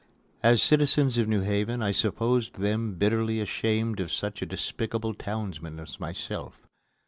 As 0.41 0.63
citizens 0.63 1.19
of 1.19 1.27
New 1.27 1.41
Haven, 1.41 1.83
I 1.83 1.91
supposed 1.91 2.55
them 2.55 2.95
bitterly 2.95 3.39
ashamed 3.39 3.99
of 3.99 4.11
such 4.11 4.41
a 4.41 4.47
despicable 4.47 5.13
townsman 5.13 5.79
as 5.79 5.99
myself. 5.99 6.65